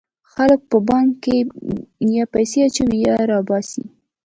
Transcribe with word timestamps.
خلک 0.33 0.59
په 0.69 0.77
بانک 0.87 1.09
کې 1.23 1.37
یا 2.15 2.23
پیسې 2.33 2.59
اچوي 2.67 2.97
یا 3.07 3.15
یې 3.19 3.25
را 3.31 3.39
باسي. 3.47 3.83